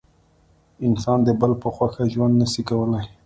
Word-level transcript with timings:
انسان 0.87 1.19
د 1.27 1.29
بل 1.41 1.51
په 1.61 1.67
خوښه 1.75 2.03
ژوند 2.13 2.33
نسي 2.41 2.61
کولای. 2.69 3.05